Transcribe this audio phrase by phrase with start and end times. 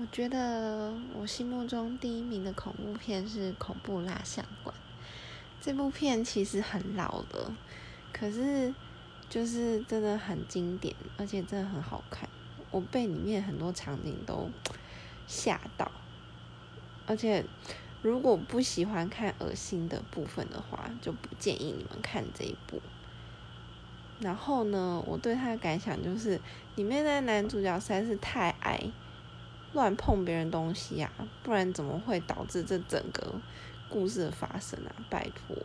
[0.00, 4.72] 我觉得我心目中第一名的恐怖片是《恐怖蜡像馆》。
[5.60, 7.52] 这部片其实很老了，
[8.12, 8.72] 可是
[9.28, 12.28] 就是真的很经典，而且真的很好看。
[12.70, 14.48] 我被里面很多场景都
[15.26, 15.90] 吓到，
[17.04, 17.44] 而且
[18.00, 22.80] 如果不喜欢看恶心的部分的话，就不建议你们看这一部。
[24.20, 26.40] 然后呢，我对他的感想就是，
[26.76, 28.92] 里面的男主角实在是太矮。
[29.72, 31.10] 乱碰别人东西呀，
[31.42, 33.34] 不然怎么会导致这整个
[33.88, 34.92] 故事的发生啊？
[35.10, 35.56] 拜托。